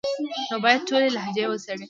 نو 0.49 0.55
بايد 0.63 0.81
ټولي 0.89 1.09
لهجې 1.15 1.45
وڅېړي، 1.47 1.79